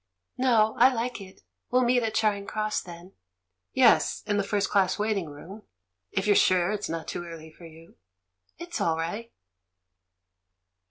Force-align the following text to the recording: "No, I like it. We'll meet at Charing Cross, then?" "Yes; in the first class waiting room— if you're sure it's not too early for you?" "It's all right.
"No, 0.39 0.73
I 0.79 0.91
like 0.91 1.21
it. 1.21 1.43
We'll 1.69 1.83
meet 1.83 2.01
at 2.01 2.15
Charing 2.15 2.47
Cross, 2.47 2.81
then?" 2.81 3.11
"Yes; 3.71 4.23
in 4.25 4.37
the 4.37 4.43
first 4.43 4.67
class 4.71 4.97
waiting 4.97 5.29
room— 5.29 5.61
if 6.11 6.25
you're 6.25 6.35
sure 6.35 6.71
it's 6.71 6.89
not 6.89 7.07
too 7.07 7.23
early 7.23 7.51
for 7.51 7.67
you?" 7.67 7.93
"It's 8.57 8.81
all 8.81 8.97
right. 8.97 9.31